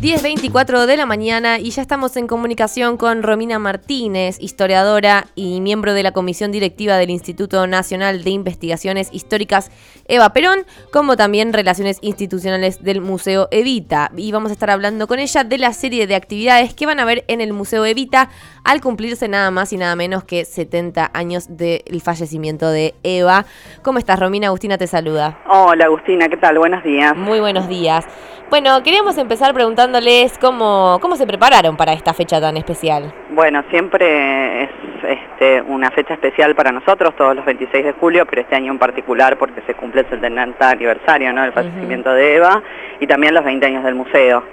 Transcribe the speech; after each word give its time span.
10.24 0.00 0.86
de 0.86 0.96
la 0.96 1.04
mañana 1.04 1.58
y 1.58 1.72
ya 1.72 1.82
estamos 1.82 2.16
en 2.16 2.26
comunicación 2.26 2.96
con 2.96 3.22
Romina 3.22 3.58
Martínez, 3.58 4.38
historiadora 4.40 5.26
y 5.34 5.60
miembro 5.60 5.92
de 5.92 6.02
la 6.02 6.12
Comisión 6.12 6.52
Directiva 6.52 6.96
del 6.96 7.10
Instituto 7.10 7.66
Nacional 7.66 8.24
de 8.24 8.30
Investigaciones 8.30 9.10
Históricas 9.12 9.70
Eva 10.08 10.32
Perón, 10.32 10.60
como 10.90 11.18
también 11.18 11.52
Relaciones 11.52 11.98
Institucionales 12.00 12.82
del 12.82 13.02
Museo 13.02 13.48
Evita. 13.50 14.10
Y 14.16 14.32
vamos 14.32 14.48
a 14.48 14.54
estar 14.54 14.70
hablando 14.70 15.06
con 15.06 15.18
ella 15.18 15.44
de 15.44 15.58
la 15.58 15.74
serie 15.74 16.06
de 16.06 16.14
actividades 16.14 16.72
que 16.72 16.86
van 16.86 16.98
a 16.98 17.04
ver 17.04 17.26
en 17.28 17.42
el 17.42 17.52
Museo 17.52 17.84
Evita 17.84 18.30
al 18.64 18.80
cumplirse 18.80 19.28
nada 19.28 19.50
más 19.50 19.70
y 19.74 19.76
nada 19.76 19.96
menos 19.96 20.24
que 20.24 20.46
70 20.46 21.10
años 21.12 21.58
del 21.58 22.00
fallecimiento 22.02 22.70
de 22.70 22.94
Eva. 23.02 23.44
¿Cómo 23.82 23.98
estás, 23.98 24.18
Romina? 24.18 24.46
Agustina 24.46 24.78
te 24.78 24.86
saluda. 24.86 25.38
Hola, 25.46 25.84
Agustina, 25.84 26.30
¿qué 26.30 26.38
tal? 26.38 26.58
Buenos 26.58 26.82
días. 26.82 27.14
Muy 27.14 27.40
buenos 27.40 27.68
días. 27.68 28.06
Bueno, 28.50 28.82
queríamos 28.82 29.16
empezar 29.16 29.54
preguntándoles 29.90 30.38
cómo, 30.38 30.98
cómo 31.00 31.16
se 31.16 31.26
prepararon 31.26 31.76
para 31.76 31.92
esta 31.92 32.14
fecha 32.14 32.40
tan 32.40 32.56
especial. 32.56 33.12
Bueno, 33.30 33.64
siempre 33.70 34.64
es 34.64 34.70
este, 35.02 35.62
una 35.62 35.90
fecha 35.90 36.14
especial 36.14 36.54
para 36.54 36.70
nosotros, 36.70 37.14
todos 37.16 37.34
los 37.34 37.44
26 37.44 37.84
de 37.84 37.92
julio, 37.92 38.24
pero 38.26 38.42
este 38.42 38.54
año 38.54 38.72
en 38.72 38.78
particular 38.78 39.36
porque 39.36 39.62
se 39.66 39.74
cumple 39.74 40.02
el 40.02 40.08
70 40.08 40.70
aniversario 40.70 41.32
¿no? 41.32 41.42
del 41.42 41.52
fallecimiento 41.52 42.12
de 42.12 42.36
Eva 42.36 42.62
y 43.00 43.06
también 43.06 43.34
los 43.34 43.44
20 43.44 43.66
años 43.66 43.84
del 43.84 43.94
museo 43.94 44.44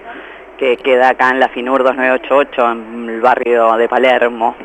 que 0.58 0.78
queda 0.78 1.09
acá 1.09 1.30
en 1.30 1.40
la 1.40 1.50
FINUR 1.50 1.84
2988, 1.84 2.72
en 2.72 3.09
el 3.09 3.22
barrio 3.22 3.78
de 3.78 3.88
Palermo, 3.88 4.56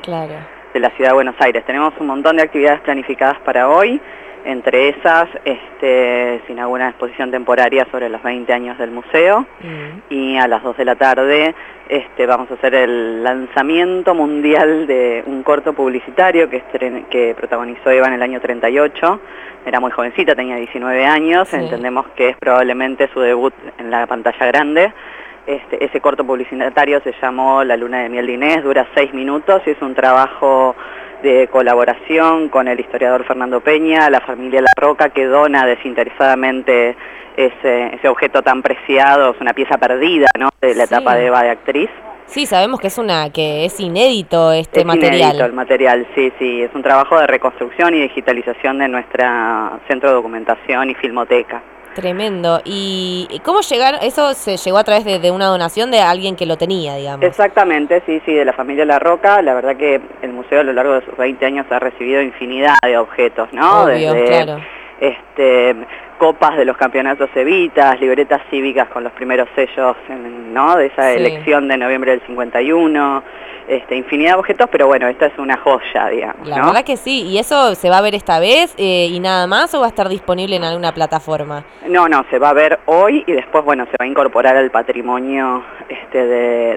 de 0.73 0.81
la 0.81 0.89
ciudad 0.91 1.11
de 1.11 1.15
Buenos 1.15 1.35
Aires. 1.39 1.65
Tenemos 1.67 1.93
un 2.01 2.07
montón 2.07 2.39
de 2.39 2.45
actividades 2.45 2.81
planificadas 2.81 3.39
para 3.41 3.69
hoy. 3.69 4.01
Entre 4.45 4.89
esas 4.89 5.29
este, 5.45 6.41
se 6.47 6.53
inaugura 6.53 6.85
una 6.85 6.91
exposición 6.91 7.31
temporaria 7.31 7.87
sobre 7.91 8.09
los 8.09 8.23
20 8.23 8.53
años 8.53 8.77
del 8.79 8.91
museo 8.91 9.47
mm. 9.61 10.13
y 10.13 10.37
a 10.37 10.49
las 10.49 10.63
2 10.63 10.77
de 10.77 10.85
la 10.85 10.97
tarde 10.97 11.55
este, 11.89 12.27
vamos 12.27 12.51
a 12.51 12.55
hacer 12.55 12.75
el 12.75 13.23
lanzamiento 13.23 14.15
mundial 14.15 14.87
de 14.87 15.23
un 15.27 15.43
corto 15.43 15.75
publicitario 15.75 16.49
que, 16.49 16.63
que 17.11 17.35
protagonizó 17.37 17.91
Eva 17.91 18.07
en 18.07 18.15
el 18.15 18.23
año 18.23 18.41
38. 18.41 19.21
Era 19.67 19.79
muy 19.79 19.91
jovencita, 19.91 20.35
tenía 20.35 20.57
19 20.57 21.05
años, 21.05 21.53
entendemos 21.53 22.07
que 22.17 22.31
es 22.31 22.37
probablemente 22.39 23.09
su 23.13 23.21
debut 23.21 23.53
en 23.79 23.91
la 23.91 24.07
pantalla 24.07 24.47
grande. 24.47 24.93
Este, 25.47 25.85
ese 25.85 26.01
corto 26.01 26.25
publicitario 26.25 27.01
se 27.03 27.13
llamó 27.21 27.63
La 27.63 27.77
Luna 27.77 28.03
de 28.03 28.09
Miel 28.09 28.27
de 28.27 28.33
Inés, 28.33 28.63
dura 28.63 28.87
6 28.95 29.13
minutos 29.13 29.61
y 29.67 29.71
es 29.71 29.83
un 29.83 29.95
trabajo 29.95 30.75
de 31.23 31.49
colaboración 31.49 32.49
con 32.49 32.69
el 32.69 32.81
historiador 32.81 33.25
Fernando 33.25 33.61
Peña, 33.61 34.11
la 34.11 34.21
familia 34.21 34.61
La 34.61 34.73
Roca, 34.77 35.11
que 35.11 35.25
dona 35.27 35.65
desinteresadamente 35.67 36.97
ese, 37.37 37.95
ese 37.95 38.09
objeto 38.09 38.43
tan 38.43 38.63
preciado, 38.63 39.33
es 39.33 39.41
una 39.41 39.55
pieza 39.55 39.79
perdida 39.79 40.27
¿no? 40.39 40.51
de 40.61 40.75
la 40.75 40.85
etapa 40.85 41.15
de 41.15 41.27
Eva 41.27 41.43
de 41.43 41.51
actriz. 41.51 41.91
Sí, 42.27 42.47
sabemos 42.47 42.81
que 42.81 42.87
es 42.87 42.99
una 42.99 43.31
que 43.31 43.65
es 43.65 43.79
inédito 43.79 44.53
este 44.53 44.81
es 44.81 44.87
material. 44.87 45.21
Inédito 45.21 45.45
el 45.45 45.53
material, 45.53 46.07
sí, 46.15 46.33
sí, 46.39 46.63
es 46.63 46.71
un 46.75 46.83
trabajo 46.83 47.19
de 47.19 47.27
reconstrucción 47.27 47.95
y 47.95 48.01
digitalización 48.01 48.79
de 48.79 48.89
nuestra 48.89 49.79
centro 49.87 50.09
de 50.09 50.15
documentación 50.15 50.91
y 50.91 50.95
filmoteca. 50.95 51.63
Tremendo. 51.95 52.61
¿Y 52.65 53.41
cómo 53.45 53.61
llegaron? 53.61 54.01
Eso 54.03 54.35
se 54.35 54.57
llegó 54.57 54.79
a 54.79 54.85
través 54.85 55.05
de, 55.05 55.31
una 55.31 55.47
donación 55.47 55.91
de 55.91 56.01
alguien 56.01 56.37
que 56.37 56.47
lo 56.47 56.57
tenía, 56.57 56.97
digamos. 56.97 57.25
Exactamente, 57.25 58.03
sí, 58.07 58.21
sí, 58.25 58.33
de 58.33 58.45
la 58.45 58.53
familia 58.53 58.85
La 58.85 58.99
Roca. 58.99 59.43
La 59.43 59.55
verdad 59.55 59.77
que 59.77 60.01
el 60.23 60.33
museo 60.33 60.61
a 60.61 60.65
lo 60.65 60.73
largo 60.73 60.95
de 60.95 61.05
sus 61.05 61.17
20 61.17 61.45
años 61.45 61.67
ha 61.71 61.79
recibido 61.79 62.23
infinidad 62.23 62.75
de 62.83 62.99
objetos, 62.99 63.53
¿no? 63.53 63.85
Obvio, 63.85 64.13
claro. 64.25 64.59
Este, 65.01 65.75
copas 66.23 66.57
de 66.57 66.65
los 66.65 66.77
campeonatos 66.77 67.31
Evitas, 67.35 68.01
libretas 68.01 68.41
cívicas 68.49 68.87
con 68.91 69.03
los 69.03 69.13
primeros 69.13 69.49
sellos, 69.57 69.97
¿no? 70.53 70.77
De 70.77 70.87
esa 70.87 71.11
elección 71.11 71.67
de 71.67 71.77
noviembre 71.77 72.13
del 72.13 72.21
51 72.29 73.25
este, 73.67 73.97
infinidad 73.97 74.35
de 74.35 74.39
objetos, 74.39 74.69
pero 74.71 74.87
bueno, 74.87 75.09
esta 75.09 75.27
es 75.27 75.39
una 75.39 75.57
joya, 75.57 76.09
digamos. 76.11 76.47
La 76.49 76.67
verdad 76.67 76.85
que 76.85 76.97
sí, 76.97 77.23
¿y 77.23 77.39
eso 77.39 77.75
se 77.75 77.91
va 77.91 77.99
a 77.99 78.01
ver 78.03 78.15
esta 78.15 78.39
vez 78.39 78.75
eh, 78.77 79.09
y 79.11 79.19
nada 79.21 79.47
más 79.47 79.75
o 79.75 79.81
va 79.81 79.87
a 79.87 79.89
estar 79.89 80.09
disponible 80.09 80.57
en 80.57 80.65
alguna 80.65 80.93
plataforma? 80.93 81.65
No, 81.89 82.09
no, 82.09 82.25
se 82.31 82.39
va 82.39 82.51
a 82.51 82.53
ver 82.53 82.81
hoy 82.87 83.25
y 83.27 83.33
después, 83.33 83.65
bueno, 83.65 83.85
se 83.87 83.93
va 83.93 84.05
a 84.05 84.07
incorporar 84.07 84.57
al 84.57 84.71
patrimonio 84.71 85.65
este, 85.89 86.27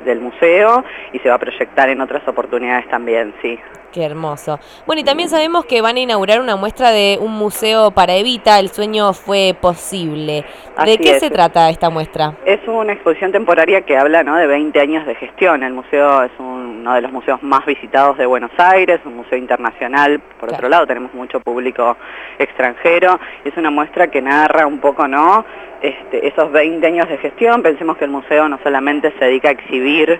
del 0.01 0.21
museo 0.21 0.83
y 1.13 1.19
se 1.19 1.29
va 1.29 1.35
a 1.35 1.39
proyectar 1.39 1.89
en 1.89 2.01
otras 2.01 2.27
oportunidades 2.27 2.87
también, 2.89 3.33
sí. 3.41 3.59
Qué 3.91 4.03
hermoso. 4.03 4.59
Bueno, 4.85 4.99
y 4.99 5.05
también 5.05 5.29
sabemos 5.29 5.63
que 5.65 5.81
van 5.81 5.95
a 5.95 6.01
inaugurar 6.01 6.41
una 6.41 6.57
muestra 6.57 6.91
de 6.91 7.17
un 7.21 7.31
museo 7.31 7.91
para 7.91 8.15
Evita, 8.15 8.59
el 8.59 8.69
sueño 8.69 9.13
fue 9.13 9.34
posible. 9.59 10.45
¿De 10.85 10.97
qué 10.97 11.19
se 11.19 11.29
trata 11.29 11.69
esta 11.69 11.89
muestra? 11.89 12.33
Es 12.45 12.59
una 12.67 12.93
exposición 12.93 13.31
temporaria 13.31 13.81
que 13.81 13.97
habla 13.97 14.23
¿no? 14.23 14.35
de 14.35 14.47
20 14.47 14.79
años 14.79 15.05
de 15.05 15.15
gestión. 15.15 15.63
El 15.63 15.73
museo 15.73 16.23
es 16.23 16.31
uno 16.39 16.93
de 16.93 17.01
los 17.01 17.11
museos 17.11 17.41
más 17.43 17.65
visitados 17.65 18.17
de 18.17 18.25
Buenos 18.25 18.51
Aires, 18.57 18.99
un 19.05 19.17
museo 19.17 19.37
internacional. 19.37 20.19
Por 20.39 20.53
otro 20.53 20.69
lado, 20.69 20.85
tenemos 20.87 21.13
mucho 21.13 21.39
público 21.39 21.97
extranjero. 22.39 23.19
Es 23.43 23.55
una 23.57 23.71
muestra 23.71 24.07
que 24.07 24.21
narra 24.21 24.67
un 24.67 24.79
poco, 24.79 25.07
¿no? 25.07 25.45
Este, 25.81 26.27
esos 26.27 26.51
20 26.51 26.85
años 26.85 27.09
de 27.09 27.17
gestión. 27.17 27.61
Pensemos 27.61 27.97
que 27.97 28.05
el 28.05 28.11
museo 28.11 28.47
no 28.49 28.59
solamente 28.63 29.13
se 29.19 29.25
dedica 29.25 29.49
a 29.49 29.51
exhibir 29.51 30.19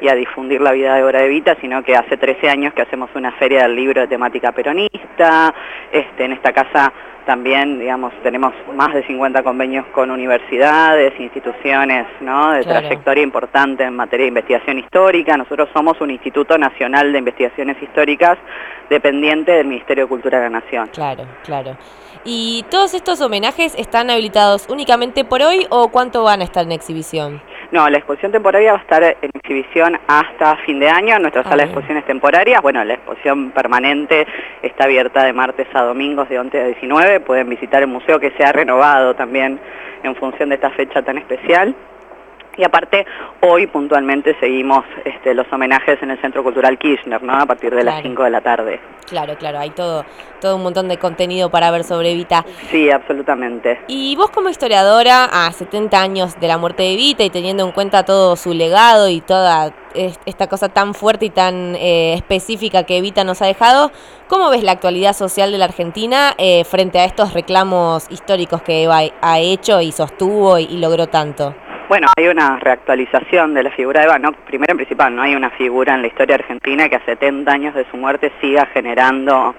y 0.00 0.08
a 0.08 0.14
difundir 0.14 0.60
la 0.60 0.72
vida 0.72 0.94
de 0.94 1.04
Obra 1.04 1.20
de 1.20 1.28
Vita, 1.28 1.56
sino 1.60 1.82
que 1.82 1.96
hace 1.96 2.16
13 2.16 2.50
años 2.50 2.74
que 2.74 2.82
hacemos 2.82 3.10
una 3.14 3.32
feria 3.32 3.62
del 3.62 3.74
libro 3.74 4.02
de 4.02 4.08
temática 4.08 4.52
peronista, 4.52 5.54
este, 5.90 6.24
en 6.24 6.32
esta 6.32 6.52
casa 6.52 6.92
también, 7.26 7.80
digamos, 7.80 8.12
tenemos 8.22 8.54
más 8.74 8.94
de 8.94 9.04
50 9.04 9.42
convenios 9.42 9.84
con 9.88 10.10
universidades, 10.12 11.12
instituciones, 11.18 12.06
¿no? 12.20 12.52
De 12.52 12.62
trayectoria 12.62 13.24
importante 13.24 13.82
en 13.82 13.96
materia 13.96 14.24
de 14.24 14.28
investigación 14.28 14.78
histórica. 14.78 15.36
Nosotros 15.36 15.68
somos 15.74 16.00
un 16.00 16.12
Instituto 16.12 16.56
Nacional 16.56 17.12
de 17.12 17.18
Investigaciones 17.18 17.82
Históricas 17.82 18.38
dependiente 18.88 19.50
del 19.52 19.66
Ministerio 19.66 20.04
de 20.04 20.08
Cultura 20.08 20.38
de 20.38 20.44
la 20.44 20.60
Nación. 20.60 20.88
Claro, 20.92 21.24
claro. 21.42 21.76
¿Y 22.24 22.64
todos 22.70 22.94
estos 22.94 23.20
homenajes 23.20 23.74
están 23.76 24.08
habilitados 24.08 24.68
únicamente 24.68 25.24
por 25.24 25.42
hoy 25.42 25.66
o 25.68 25.88
cuánto 25.88 26.22
van 26.22 26.40
a 26.40 26.44
estar 26.44 26.64
en 26.64 26.72
exhibición? 26.72 27.42
No, 27.72 27.88
la 27.88 27.98
exposición 27.98 28.32
temporaria 28.32 28.72
va 28.72 28.78
a 28.78 28.82
estar 28.82 29.02
en 29.02 29.30
exhibición 29.34 29.98
hasta 30.06 30.56
fin 30.58 30.78
de 30.78 30.88
año 30.88 31.16
en 31.16 31.22
nuestra 31.22 31.42
sala 31.42 31.56
de 31.56 31.64
exposiciones 31.64 32.04
temporarias. 32.04 32.62
Bueno, 32.62 32.84
la 32.84 32.94
exposición 32.94 33.50
permanente 33.50 34.26
está 34.62 34.84
abierta 34.84 35.24
de 35.24 35.32
martes 35.32 35.66
a 35.74 35.82
domingos 35.82 36.28
de 36.28 36.38
11 36.38 36.60
a 36.60 36.66
19. 36.66 37.20
Pueden 37.20 37.48
visitar 37.48 37.82
el 37.82 37.88
museo 37.88 38.20
que 38.20 38.30
se 38.32 38.44
ha 38.44 38.52
renovado 38.52 39.14
también 39.14 39.58
en 40.02 40.14
función 40.14 40.48
de 40.50 40.54
esta 40.54 40.70
fecha 40.70 41.02
tan 41.02 41.18
especial. 41.18 41.74
Y 42.56 42.64
aparte, 42.64 43.06
hoy 43.42 43.66
puntualmente 43.66 44.34
seguimos 44.40 44.84
este, 45.04 45.34
los 45.34 45.46
homenajes 45.52 46.02
en 46.02 46.10
el 46.10 46.20
Centro 46.20 46.42
Cultural 46.42 46.78
Kirchner, 46.78 47.22
¿no? 47.22 47.34
A 47.34 47.46
partir 47.46 47.74
de 47.74 47.84
las 47.84 48.02
5 48.02 48.22
de 48.24 48.30
la 48.30 48.40
tarde. 48.40 48.80
Claro, 49.06 49.36
claro, 49.36 49.58
hay 49.58 49.70
todo, 49.70 50.04
todo 50.40 50.56
un 50.56 50.62
montón 50.62 50.88
de 50.88 50.96
contenido 50.96 51.50
para 51.50 51.70
ver 51.70 51.84
sobre 51.84 52.12
Evita. 52.12 52.44
Sí, 52.70 52.90
absolutamente. 52.90 53.80
Y 53.88 54.16
vos 54.16 54.30
como 54.30 54.48
historiadora, 54.48 55.24
a 55.24 55.52
70 55.52 56.00
años 56.00 56.40
de 56.40 56.48
la 56.48 56.58
muerte 56.58 56.82
de 56.82 56.94
Evita 56.94 57.24
y 57.24 57.30
teniendo 57.30 57.64
en 57.64 57.72
cuenta 57.72 58.04
todo 58.04 58.36
su 58.36 58.54
legado 58.54 59.08
y 59.08 59.20
toda 59.20 59.72
esta 60.26 60.46
cosa 60.46 60.68
tan 60.68 60.94
fuerte 60.94 61.26
y 61.26 61.30
tan 61.30 61.74
eh, 61.76 62.14
específica 62.14 62.84
que 62.84 62.98
Evita 62.98 63.24
nos 63.24 63.40
ha 63.42 63.46
dejado, 63.46 63.92
¿cómo 64.28 64.50
ves 64.50 64.62
la 64.62 64.72
actualidad 64.72 65.14
social 65.14 65.52
de 65.52 65.58
la 65.58 65.66
Argentina 65.66 66.34
eh, 66.38 66.64
frente 66.64 66.98
a 66.98 67.04
estos 67.04 67.32
reclamos 67.32 68.06
históricos 68.10 68.62
que 68.62 68.84
Eva 68.84 69.00
ha 69.20 69.38
hecho 69.38 69.80
y 69.80 69.92
sostuvo 69.92 70.58
y 70.58 70.76
logró 70.78 71.06
tanto? 71.06 71.54
Bueno, 71.88 72.08
hay 72.16 72.26
una 72.28 72.58
reactualización 72.58 73.54
de 73.54 73.62
la 73.62 73.70
figura 73.70 74.00
de 74.00 74.06
Eva, 74.06 74.18
no, 74.18 74.32
primero 74.32 74.72
en 74.72 74.76
principal, 74.78 75.14
no 75.14 75.22
hay 75.22 75.34
una 75.36 75.50
figura 75.50 75.94
en 75.94 76.02
la 76.02 76.08
historia 76.08 76.34
argentina 76.34 76.88
que 76.88 76.96
a 76.96 77.04
70 77.04 77.50
años 77.50 77.74
de 77.74 77.86
su 77.90 77.96
muerte 77.96 78.32
siga 78.40 78.66
generando 78.66 79.54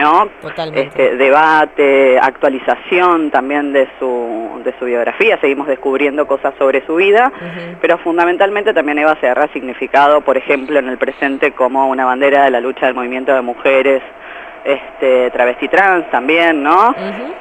¿no? 0.00 0.30
Este, 0.74 1.16
debate, 1.16 2.18
actualización 2.18 3.30
también 3.30 3.72
de 3.72 3.86
su, 3.98 4.60
de 4.64 4.74
su 4.78 4.86
biografía, 4.86 5.38
seguimos 5.40 5.66
descubriendo 5.66 6.26
cosas 6.26 6.54
sobre 6.58 6.84
su 6.86 6.96
vida, 6.96 7.30
pero 7.80 7.98
fundamentalmente 7.98 8.72
también 8.72 8.98
Eva 8.98 9.16
se 9.20 9.28
ha 9.28 9.48
significado, 9.52 10.22
por 10.22 10.36
ejemplo, 10.38 10.78
en 10.78 10.88
el 10.88 10.96
presente 10.96 11.52
como 11.52 11.88
una 11.88 12.06
bandera 12.06 12.44
de 12.44 12.50
la 12.50 12.60
lucha 12.60 12.86
del 12.86 12.94
movimiento 12.94 13.34
de 13.34 13.42
mujeres, 13.42 14.02
este, 14.64 15.30
travesti 15.30 15.68
trans 15.68 16.10
también, 16.10 16.62
¿no? 16.62 16.94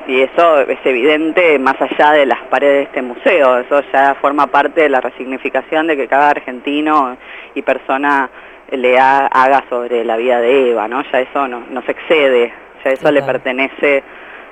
Y 0.08 0.22
eso 0.22 0.62
es 0.62 0.80
evidente 0.86 1.60
más 1.60 1.76
allá 1.82 2.12
de 2.12 2.26
las 2.26 2.40
paredes 2.50 2.76
de 2.76 2.84
este 2.84 3.02
museo, 3.02 3.60
eso 3.60 3.82
ya 3.92 4.16
forma 4.22 4.48
parte 4.48 4.82
de 4.82 4.90
la 4.90 5.02
resignificación 5.02 5.88
de 5.88 5.98
que 5.98 6.08
cada 6.08 6.30
argentino 6.30 7.18
y 7.56 7.62
persona 7.62 8.30
le 8.72 9.00
haga 9.00 9.64
sobre 9.70 10.06
la 10.06 10.16
vida 10.18 10.40
de 10.40 10.72
Eva, 10.72 10.88
¿no? 10.88 11.04
Ya 11.12 11.20
eso 11.20 11.48
no, 11.48 11.82
se 11.82 11.92
excede, 11.92 12.54
ya 12.84 12.92
eso 12.92 13.12
le 13.12 13.22
pertenece 13.24 14.04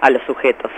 a 0.02 0.10
los 0.10 0.22
sujetos. 0.24 0.72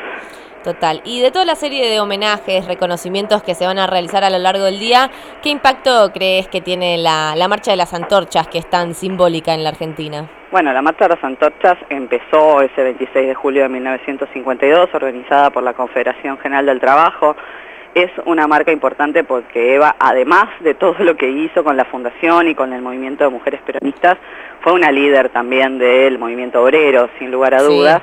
Total. 0.64 1.02
Y 1.06 1.22
de 1.22 1.32
toda 1.32 1.46
la 1.46 1.56
serie 1.56 1.90
de 1.90 2.02
homenajes, 2.02 2.68
reconocimientos 2.68 3.42
que 3.44 3.56
se 3.56 3.66
van 3.66 3.80
a 3.80 3.88
realizar 3.88 4.26
a 4.26 4.30
lo 4.30 4.40
largo 4.40 4.66
del 4.66 4.78
día, 4.78 5.10
¿qué 5.42 5.50
impacto 5.50 6.12
crees 6.14 6.50
que 6.50 6.60
tiene 6.60 6.98
la, 6.98 7.34
la 7.38 7.48
Marcha 7.48 7.72
de 7.72 7.78
las 7.78 7.94
Antorchas, 7.94 8.50
que 8.50 8.58
es 8.58 8.70
tan 8.70 8.94
simbólica 8.94 9.54
en 9.54 9.64
la 9.64 9.70
Argentina? 9.70 10.30
Bueno, 10.52 10.74
la 10.74 10.82
Marcha 10.82 11.08
de 11.08 11.16
las 11.16 11.24
Antorchas 11.24 11.78
empezó 11.90 12.62
ese 12.62 12.82
26 12.82 13.28
de 13.28 13.36
julio 13.36 13.62
de 13.62 13.70
1952, 13.70 14.90
organizada 14.94 15.52
por 15.52 15.62
la 15.62 15.74
Confederación 15.74 16.40
General 16.40 16.66
del 16.66 16.80
Trabajo, 16.80 17.36
es 17.94 18.12
una 18.26 18.48
marca 18.48 18.72
importante 18.72 19.24
porque 19.24 19.76
Eva, 19.76 19.96
además 20.00 20.46
de 20.62 20.74
todo 20.74 20.96
lo 21.04 21.16
que 21.18 21.30
hizo 21.30 21.64
con 21.64 21.78
la 21.78 21.86
fundación 21.86 22.48
y 22.48 22.56
con 22.56 22.74
el 22.74 22.82
movimiento 22.82 23.24
de 23.24 23.30
mujeres 23.30 23.62
peronistas, 23.62 24.18
fue 24.62 24.74
una 24.74 24.92
líder 24.92 25.30
también 25.30 25.78
del 25.78 26.18
movimiento 26.18 26.64
obrero, 26.64 27.10
sin 27.20 27.32
lugar 27.32 27.54
a 27.54 27.62
dudas. 27.62 28.02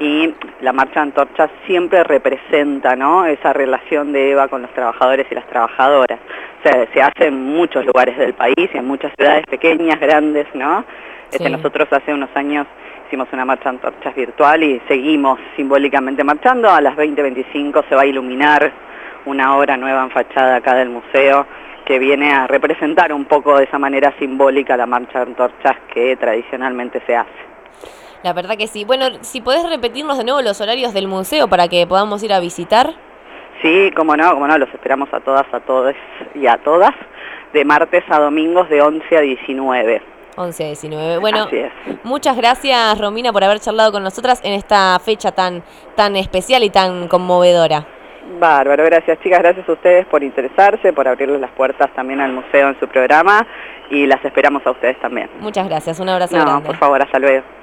Y 0.00 0.32
la 0.60 0.72
marcha 0.72 1.00
antorcha 1.00 1.50
siempre 1.66 2.04
representa 2.04 2.94
¿no? 2.96 3.26
esa 3.26 3.52
relación 3.52 4.12
de 4.12 4.30
Eva 4.30 4.46
con 4.46 4.62
los 4.62 4.70
trabajadores 4.72 5.26
y 5.30 5.34
las 5.34 5.46
trabajadoras. 5.48 6.20
O 6.60 6.62
sea, 6.62 6.86
se 6.92 7.02
hace 7.02 7.26
en 7.26 7.42
muchos 7.42 7.84
lugares 7.84 8.16
del 8.16 8.34
país 8.34 8.70
y 8.72 8.76
en 8.76 8.86
muchas 8.86 9.12
ciudades 9.16 9.44
pequeñas, 9.46 9.98
grandes, 9.98 10.46
¿no? 10.54 10.84
Este, 11.30 11.50
nosotros 11.50 11.88
hace 11.90 12.12
unos 12.12 12.30
años 12.34 12.66
hicimos 13.06 13.28
una 13.32 13.44
marcha 13.44 13.68
antorchas 13.68 14.14
virtual 14.14 14.62
y 14.62 14.80
seguimos 14.88 15.38
simbólicamente 15.56 16.24
marchando. 16.24 16.70
A 16.70 16.80
las 16.80 16.96
20.25 16.96 17.84
se 17.88 17.94
va 17.94 18.02
a 18.02 18.06
iluminar 18.06 18.72
una 19.26 19.56
obra 19.56 19.76
nueva 19.76 20.04
en 20.04 20.10
fachada 20.10 20.56
acá 20.56 20.74
del 20.74 20.88
museo 20.88 21.46
que 21.84 21.98
viene 21.98 22.32
a 22.32 22.46
representar 22.46 23.12
un 23.12 23.24
poco 23.24 23.56
de 23.56 23.64
esa 23.64 23.78
manera 23.78 24.12
simbólica 24.18 24.76
la 24.76 24.86
marcha 24.86 25.20
de 25.20 25.30
antorchas 25.30 25.76
que 25.92 26.16
tradicionalmente 26.16 27.02
se 27.06 27.16
hace. 27.16 27.30
La 28.22 28.32
verdad 28.32 28.56
que 28.56 28.66
sí. 28.66 28.84
Bueno, 28.84 29.06
si 29.22 29.40
podés 29.40 29.68
repetirnos 29.68 30.18
de 30.18 30.24
nuevo 30.24 30.42
los 30.42 30.60
horarios 30.60 30.92
del 30.92 31.08
museo 31.08 31.48
para 31.48 31.68
que 31.68 31.86
podamos 31.86 32.22
ir 32.22 32.32
a 32.32 32.40
visitar. 32.40 32.94
Sí, 33.62 33.90
como 33.96 34.16
no, 34.16 34.32
como 34.34 34.46
no, 34.46 34.58
los 34.58 34.68
esperamos 34.74 35.08
a 35.12 35.20
todas, 35.20 35.46
a 35.52 35.60
todos 35.60 35.94
y 36.34 36.46
a 36.46 36.58
todas, 36.58 36.94
de 37.52 37.64
martes 37.64 38.04
a 38.08 38.20
domingos 38.20 38.68
de 38.68 38.82
11 38.82 39.16
a 39.16 39.20
19. 39.20 40.17
11 40.38 40.64
a 40.64 40.66
19. 40.66 41.18
Bueno, 41.18 41.48
muchas 42.04 42.36
gracias 42.36 42.98
Romina 42.98 43.32
por 43.32 43.44
haber 43.44 43.60
charlado 43.60 43.92
con 43.92 44.02
nosotras 44.02 44.40
en 44.44 44.52
esta 44.52 44.98
fecha 44.98 45.32
tan, 45.32 45.62
tan 45.96 46.16
especial 46.16 46.62
y 46.62 46.70
tan 46.70 47.08
conmovedora. 47.08 47.86
Bárbaro, 48.38 48.84
gracias 48.84 49.18
chicas, 49.20 49.40
gracias 49.40 49.68
a 49.68 49.72
ustedes 49.72 50.06
por 50.06 50.22
interesarse, 50.22 50.92
por 50.92 51.08
abrirles 51.08 51.40
las 51.40 51.50
puertas 51.50 51.90
también 51.94 52.20
al 52.20 52.32
museo 52.32 52.68
en 52.68 52.78
su 52.78 52.86
programa 52.86 53.46
y 53.90 54.06
las 54.06 54.24
esperamos 54.24 54.64
a 54.66 54.70
ustedes 54.70 55.00
también. 55.00 55.28
Muchas 55.40 55.66
gracias, 55.66 55.98
un 55.98 56.08
abrazo 56.08 56.36
no, 56.36 56.44
grande. 56.44 56.66
por 56.66 56.76
favor, 56.76 57.02
hasta 57.02 57.18
luego. 57.18 57.57